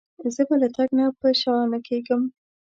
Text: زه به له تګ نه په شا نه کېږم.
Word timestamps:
زه 0.35 0.41
به 0.47 0.55
له 0.61 0.67
تګ 0.75 0.89
نه 0.97 1.05
په 1.19 1.27
شا 1.41 1.55
نه 1.71 1.79
کېږم. 1.87 2.21